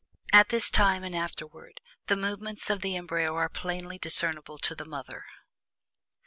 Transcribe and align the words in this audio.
At 0.33 0.49
this 0.49 0.71
time, 0.71 1.03
and 1.03 1.15
afterward, 1.15 1.79
the 2.07 2.15
movements 2.15 2.71
of 2.71 2.81
the 2.81 2.95
embryo 2.95 3.35
are 3.35 3.49
plainly 3.49 3.99
discernable 3.99 4.57
to 4.57 4.73
the 4.73 4.83
mother. 4.83 5.25